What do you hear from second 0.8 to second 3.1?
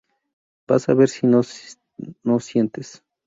a ver si no sientes.